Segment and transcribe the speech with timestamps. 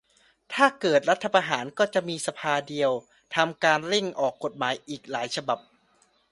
[0.53, 2.91] ถ้าเกิดรัฐประหารก็จะมีสภาเดียว
[3.35, 5.59] ทำการเร่งออกกฎหมายอีกหลายฉบับ